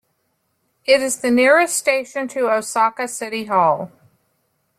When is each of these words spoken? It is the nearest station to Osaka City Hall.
It 0.83 0.99
is 1.03 1.17
the 1.19 1.29
nearest 1.29 1.77
station 1.77 2.27
to 2.29 2.49
Osaka 2.49 3.07
City 3.07 3.45
Hall. 3.45 3.91